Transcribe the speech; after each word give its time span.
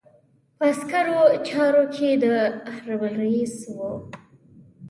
په 0.57 0.63
عسکري 0.71 1.17
چارو 1.47 1.83
کې 1.95 2.09
د 2.23 2.25
حرب 2.83 3.01
رئیس 3.19 3.55
وو. 3.75 3.91